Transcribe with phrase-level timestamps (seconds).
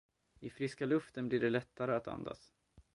[0.39, 2.53] I friska luften blir det lättare att andas.